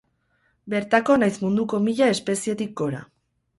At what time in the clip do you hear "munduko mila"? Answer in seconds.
1.45-2.09